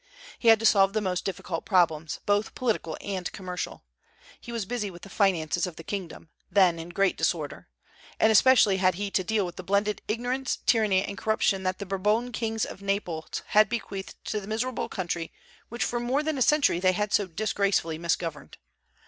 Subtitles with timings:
[0.39, 3.83] He had to solve the most difficult problems, both political and commercial.
[4.39, 7.67] He was busy with the finances of the kingdom, then in great disorder;
[8.19, 11.85] and especially had he to deal with the blended ignorance, tyranny, and corruption that the
[11.85, 15.31] Bourbon kings of Naples had bequeathed to the miserable country
[15.69, 18.55] which for more than a century they had so disgracefully misgoverned.